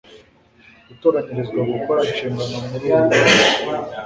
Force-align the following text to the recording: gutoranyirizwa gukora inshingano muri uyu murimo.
gutoranyirizwa 0.87 1.61
gukora 1.73 1.99
inshingano 2.09 2.55
muri 2.69 2.85
uyu 2.89 3.01
murimo. 3.07 3.43